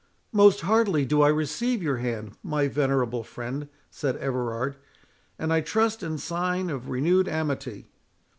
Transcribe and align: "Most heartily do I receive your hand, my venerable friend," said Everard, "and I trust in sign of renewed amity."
"Most 0.31 0.61
heartily 0.61 1.05
do 1.05 1.21
I 1.21 1.27
receive 1.27 1.83
your 1.83 1.97
hand, 1.97 2.31
my 2.41 2.67
venerable 2.67 3.21
friend," 3.23 3.67
said 3.91 4.15
Everard, 4.17 4.77
"and 5.37 5.53
I 5.53 5.61
trust 5.61 6.01
in 6.01 6.17
sign 6.17 6.71
of 6.71 6.89
renewed 6.89 7.27
amity." 7.27 7.91